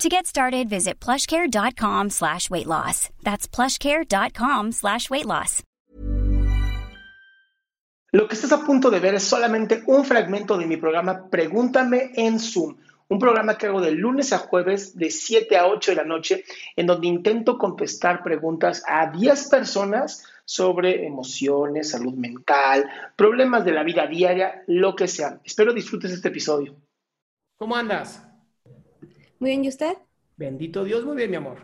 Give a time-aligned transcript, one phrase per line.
[0.00, 3.10] To get started, visit plushcare.com slash weight loss.
[3.22, 5.62] That's plushcare.com slash weight loss.
[8.12, 12.12] Lo que estás a punto de ver es solamente un fragmento de mi programa Pregúntame
[12.14, 12.76] en Zoom,
[13.08, 16.44] un programa que hago de lunes a jueves de 7 a 8 de la noche,
[16.76, 23.82] en donde intento contestar preguntas a 10 personas sobre emociones, salud mental, problemas de la
[23.82, 25.40] vida diaria, lo que sea.
[25.44, 26.76] Espero disfrutes este episodio.
[27.56, 28.24] ¿Cómo andas?
[29.44, 29.98] Muy bien, ¿y usted?
[30.38, 31.58] Bendito Dios, muy bien, mi amor.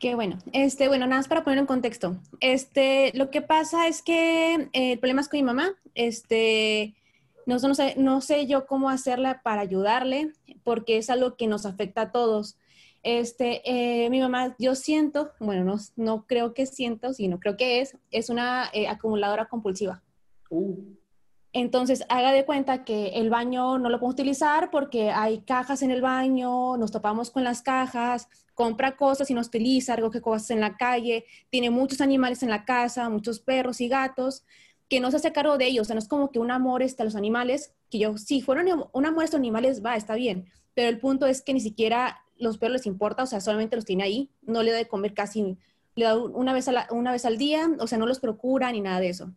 [0.00, 0.38] Qué bueno.
[0.52, 2.16] Este, bueno, nada más para poner en contexto.
[2.40, 5.70] Este, lo que pasa es que eh, el problema es con mi mamá.
[5.94, 6.96] Este,
[7.46, 10.32] no, no, sé, no sé yo cómo hacerla para ayudarle,
[10.64, 12.58] porque es algo que nos afecta a todos.
[13.04, 17.82] Este, eh, mi mamá, yo siento, bueno, no, no creo que siento, sino creo que
[17.82, 20.02] es, es una eh, acumuladora compulsiva.
[20.50, 20.74] Uh.
[21.54, 25.90] Entonces, haga de cuenta que el baño no lo podemos utilizar porque hay cajas en
[25.90, 30.60] el baño, nos topamos con las cajas, compra cosas y no utiliza, recoge cosas en
[30.60, 34.44] la calle, tiene muchos animales en la casa, muchos perros y gatos,
[34.88, 35.82] que no se hace cargo de ellos.
[35.82, 38.40] O sea, no es como que un amor está a los animales, que yo, si
[38.40, 40.48] fuera un amor a estos animales, va, está bien.
[40.74, 43.84] Pero el punto es que ni siquiera los perros les importa, o sea, solamente los
[43.84, 45.58] tiene ahí, no le da de comer casi,
[45.96, 49.00] le da una vez, una vez al día, o sea, no los procura ni nada
[49.00, 49.32] de eso.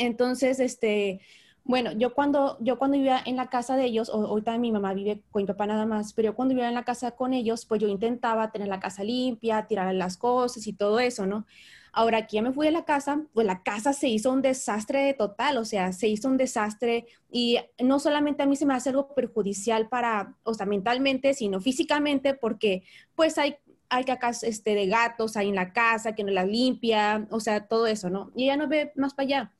[0.00, 1.20] Entonces, este,
[1.64, 5.22] bueno, yo cuando, yo cuando vivía en la casa de ellos, ahorita mi mamá vive
[5.30, 7.80] con mi papá nada más, pero yo cuando vivía en la casa con ellos, pues
[7.80, 11.46] yo intentaba tener la casa limpia, tirar las cosas y todo eso, ¿no?
[11.92, 15.12] Ahora aquí ya me fui de la casa, pues la casa se hizo un desastre
[15.14, 18.90] total, o sea, se hizo un desastre y no solamente a mí se me hace
[18.90, 22.84] algo perjudicial para, o sea, mentalmente, sino físicamente, porque
[23.14, 23.56] pues hay
[23.90, 27.66] hay cacas este, de gatos ahí en la casa, que no las limpia, o sea,
[27.66, 28.30] todo eso, ¿no?
[28.36, 29.52] Y ella no ve más para allá.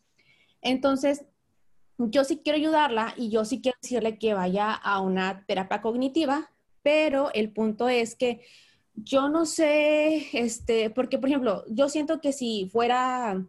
[0.62, 1.25] Entonces,
[1.98, 6.50] yo sí quiero ayudarla y yo sí quiero decirle que vaya a una terapia cognitiva,
[6.82, 8.41] pero el punto es que
[8.94, 13.44] yo no sé, este, porque por ejemplo, yo siento que si fuera,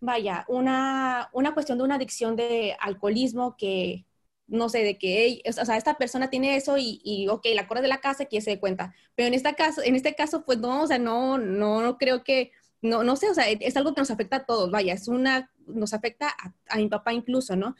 [0.00, 4.06] vaya, una, una cuestión de una adicción de alcoholismo que,
[4.46, 7.82] no sé, de que, o sea, esta persona tiene eso y, y ok, la corre
[7.82, 10.58] de la casa que se dé cuenta, pero en, esta caso, en este caso, pues
[10.58, 12.52] no, o sea, no, no, no creo que,
[12.82, 15.50] no, no sé, o sea, es algo que nos afecta a todos, vaya, es una
[15.74, 16.34] nos afecta
[16.68, 17.76] a, mi papá incluso, ¿no?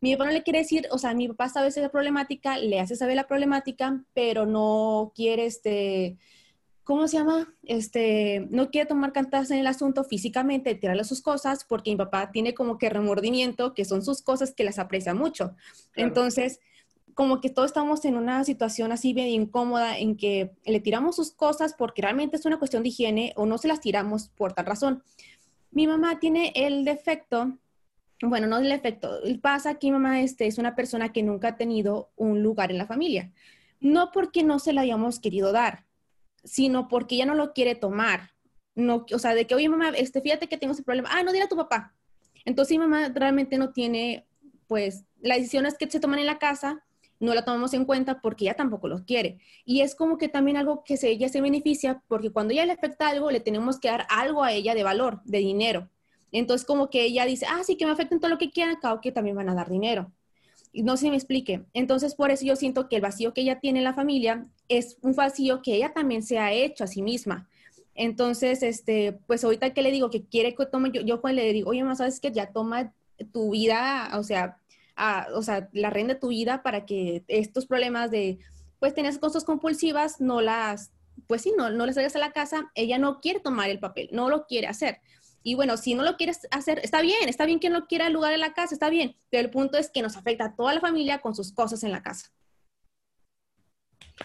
[0.00, 2.96] Mi papá no le quiere decir, o sea, mi papá sabe esa problemática, le hace
[2.96, 6.18] saber la problemática, pero no quiere, este,
[6.84, 7.54] ¿cómo se llama?
[7.64, 12.30] Este, no quiere tomar cantadas en el asunto físicamente, tirarle sus cosas, porque mi papá
[12.30, 15.56] tiene como que remordimiento, que son sus cosas que las aprecia mucho.
[15.94, 16.60] Entonces,
[17.16, 21.32] como que todos estamos en una situación así bien incómoda en que le tiramos sus
[21.32, 24.66] cosas porque realmente es una cuestión de higiene o no se las tiramos por tal
[24.66, 25.02] razón.
[25.70, 27.56] Mi mamá tiene el defecto,
[28.20, 31.56] bueno, no el defecto, pasa que mi mamá este, es una persona que nunca ha
[31.56, 33.32] tenido un lugar en la familia.
[33.80, 35.86] No porque no se la hayamos querido dar,
[36.44, 38.32] sino porque ella no lo quiere tomar.
[38.74, 41.08] No, o sea, de que, oye, mamá, este, fíjate que tengo ese problema.
[41.10, 41.94] Ah, no, dile a tu papá.
[42.44, 44.26] Entonces, mi mamá realmente no tiene,
[44.66, 46.82] pues, las decisiones que se toman en la casa
[47.20, 49.38] no la tomamos en cuenta porque ella tampoco los quiere.
[49.64, 52.72] Y es como que también algo que se, ella se beneficia porque cuando ella le
[52.72, 55.88] afecta algo, le tenemos que dar algo a ella de valor, de dinero.
[56.32, 59.00] Entonces como que ella dice, ah, sí, que me afecten todo lo que quieran, claro
[59.00, 60.12] que también van a dar dinero.
[60.72, 61.64] Y no se me explique.
[61.72, 64.98] Entonces por eso yo siento que el vacío que ella tiene en la familia es
[65.02, 67.48] un vacío que ella también se ha hecho a sí misma.
[67.96, 71.70] Entonces, este, pues ahorita que le digo que quiere que tome, yo, yo le digo,
[71.70, 72.92] oye, mamá, ¿sabes que Ya toma
[73.32, 74.58] tu vida, o sea,
[74.96, 78.38] a, o sea, la red de tu vida para que estos problemas de,
[78.78, 80.92] pues, tener cosas compulsivas, no las,
[81.26, 82.70] pues sí, no, no les traigas a la casa.
[82.74, 85.00] Ella no quiere tomar el papel, no lo quiere hacer.
[85.42, 88.12] Y bueno, si no lo quieres hacer, está bien, está bien que no quiera el
[88.12, 90.74] lugar en la casa, está bien, pero el punto es que nos afecta a toda
[90.74, 92.32] la familia con sus cosas en la casa.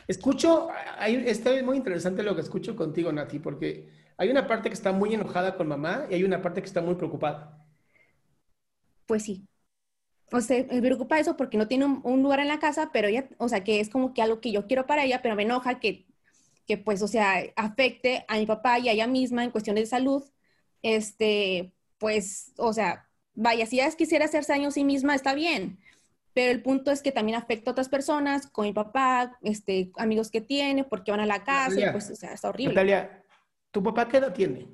[0.08, 3.88] Escucho, hay, está muy interesante lo que escucho contigo, Nati, porque
[4.18, 6.82] hay una parte que está muy enojada con mamá y hay una parte que está
[6.82, 7.68] muy preocupada.
[9.06, 9.48] Pues sí.
[10.32, 13.28] O sea, me preocupa eso porque no tiene un, lugar en la casa, pero ella,
[13.38, 15.80] o sea, que es como que algo que yo quiero para ella, pero me enoja
[15.80, 16.06] que,
[16.66, 19.88] que pues, o sea, afecte a mi papá y a ella misma en cuestiones de
[19.88, 20.24] salud.
[20.82, 25.80] Este, pues, o sea, vaya, si ella quisiera hacerse daño a sí misma, está bien,
[26.34, 30.32] pero el punto es que también afecta a otras personas, con mi papá, este, amigos
[30.32, 32.74] que tiene, porque van a la casa, y pues, o sea, está horrible.
[32.74, 33.24] Natalia,
[33.70, 34.68] ¿tu papá qué edad tiene?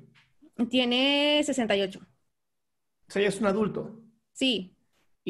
[0.70, 2.00] Tiene 68.
[2.00, 4.00] O sea, ya es un adulto.
[4.32, 4.77] Sí.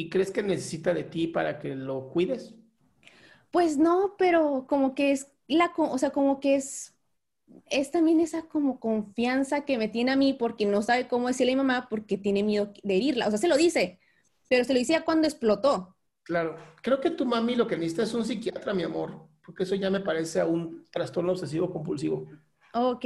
[0.00, 2.54] ¿Y crees que necesita de ti para que lo cuides?
[3.50, 6.94] Pues no, pero como que es la, o sea, como que es,
[7.70, 11.52] es también esa como confianza que me tiene a mí porque no sabe cómo decirle
[11.52, 13.26] a mi mamá porque tiene miedo de herirla.
[13.28, 14.00] O sea, se lo dice,
[14.48, 15.96] pero se lo decía cuando explotó.
[16.22, 19.74] Claro, creo que tu mami lo que necesita es un psiquiatra, mi amor, porque eso
[19.74, 22.28] ya me parece a un trastorno obsesivo compulsivo.
[22.72, 23.04] Ok,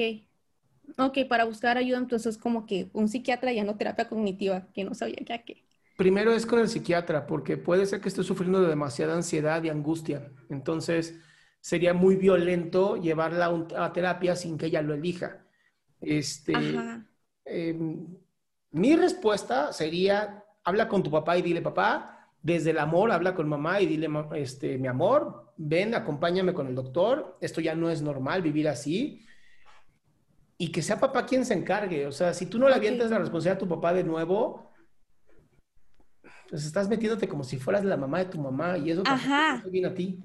[0.99, 4.95] ok, para buscar ayuda entonces como que un psiquiatra ya no terapia cognitiva, que no
[4.95, 5.65] sabía ya qué.
[6.03, 9.69] Primero es con el psiquiatra, porque puede ser que esté sufriendo de demasiada ansiedad y
[9.69, 10.33] angustia.
[10.51, 11.21] Entonces,
[11.61, 15.47] sería muy violento llevarla a, terapia sin que ella lo elija.
[16.01, 16.55] Este,
[17.45, 18.09] em,
[18.73, 23.49] mi respuesta sería, habla con tu papá y dile, papá, desde el amor, habla con
[23.49, 28.03] mamá y dile, este, mi amor, ven, acompáñame con el doctor, esto ya no es
[28.03, 29.25] normal vivir así.
[30.59, 32.09] Y que sea papá quien se encargue.
[32.09, 34.72] O sea, si tú no le avientas la responsabilidad a tu papá de nuevo,
[36.53, 39.65] pues estás metiéndote como si fueras la mamá de tu mamá y eso Ajá.
[39.71, 40.19] viene a ti.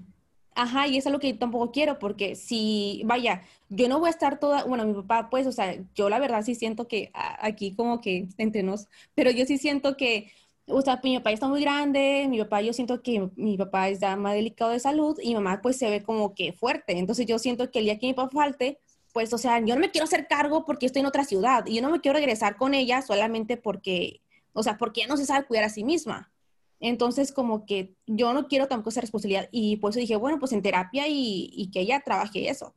[0.56, 4.08] Ajá, y eso es lo que yo tampoco quiero, porque si, vaya, yo no voy
[4.08, 7.12] a estar toda, bueno, mi papá, pues, o sea, yo la verdad sí siento que
[7.14, 10.30] aquí como que entre nos, pero yo sí siento que
[10.66, 14.02] o sea, mi papá está muy grande, mi papá, yo siento que mi papá es
[14.02, 17.00] ya más delicado de salud y mi mamá pues se ve como que fuerte.
[17.00, 18.80] Entonces yo siento que el día que mi papá falte,
[19.14, 21.76] pues, o sea, yo no me quiero hacer cargo porque estoy en otra ciudad y
[21.76, 24.20] yo no me quiero regresar con ella solamente porque,
[24.58, 26.32] o sea, porque ella no se sabe cuidar a sí misma.
[26.80, 30.52] Entonces, como que yo no quiero tampoco esa responsabilidad y por eso dije, bueno, pues
[30.52, 32.76] en terapia y, y que ella trabaje eso.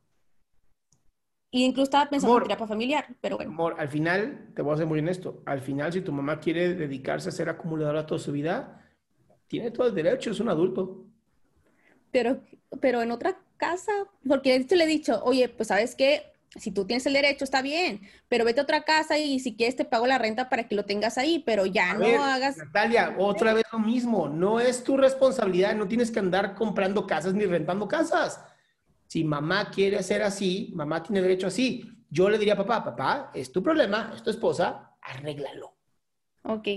[1.49, 3.51] Y incluso estaba pensando en terapia familiar, pero bueno.
[3.51, 6.75] Amor, al final, te voy a ser muy honesto, al final si tu mamá quiere
[6.75, 8.87] dedicarse a ser acumuladora toda su vida,
[9.47, 11.05] tiene todo el derecho, es un adulto.
[12.11, 12.41] Pero,
[12.79, 13.91] pero en otra casa,
[14.27, 18.01] porque le he dicho, oye, pues sabes qué, si tú tienes el derecho, está bien,
[18.27, 20.83] pero vete a otra casa y si quieres te pago la renta para que lo
[20.83, 22.57] tengas ahí, pero ya no hagas.
[22.57, 27.33] Natalia, otra vez lo mismo, no es tu responsabilidad, no tienes que andar comprando casas
[27.33, 28.43] ni rentando casas.
[29.07, 31.89] Si mamá quiere hacer así, mamá tiene derecho así.
[32.09, 35.73] Yo le diría a papá, papá, es tu problema, es tu esposa, arréglalo.
[36.43, 36.67] Ok.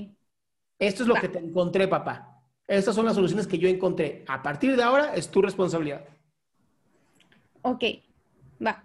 [0.79, 2.43] Esto es lo que te encontré, papá.
[2.67, 4.25] Estas son las soluciones que yo encontré.
[4.29, 6.05] A partir de ahora es tu responsabilidad.
[7.62, 7.85] Ok,
[8.65, 8.85] va.